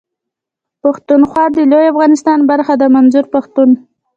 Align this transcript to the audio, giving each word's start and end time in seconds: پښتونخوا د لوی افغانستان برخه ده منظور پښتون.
پښتونخوا 0.81 1.45
د 1.55 1.57
لوی 1.71 1.85
افغانستان 1.93 2.39
برخه 2.51 2.73
ده 2.81 2.87
منظور 2.95 3.25
پښتون. 3.33 3.69